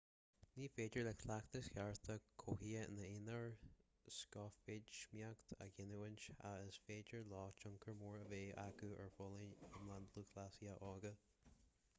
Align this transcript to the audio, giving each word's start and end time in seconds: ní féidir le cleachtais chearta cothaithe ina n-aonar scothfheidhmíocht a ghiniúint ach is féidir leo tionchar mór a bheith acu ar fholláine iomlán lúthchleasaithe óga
ní 0.59 0.67
féidir 0.75 1.03
le 1.07 1.11
cleachtais 1.23 1.67
chearta 1.73 2.13
cothaithe 2.43 2.77
ina 2.85 3.03
n-aonar 3.09 3.51
scothfheidhmíocht 4.21 5.55
a 5.67 5.69
ghiniúint 5.81 6.25
ach 6.53 6.65
is 6.71 6.81
féidir 6.89 7.23
leo 7.35 7.45
tionchar 7.61 7.97
mór 8.03 8.19
a 8.25 8.27
bheith 8.35 8.59
acu 8.67 8.93
ar 9.05 9.15
fholláine 9.19 9.71
iomlán 9.71 10.11
lúthchleasaithe 10.19 10.77
óga 10.93 11.17